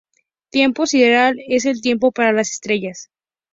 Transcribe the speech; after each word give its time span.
Tiempo 0.49 0.87
sideral 0.87 1.37
es 1.47 1.65
el 1.67 1.79
tiempo 1.79 2.11
para 2.11 2.33
las 2.33 2.53
estrellas. 2.53 3.11